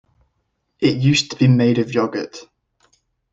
[0.79, 2.47] It used to be made of yogurt.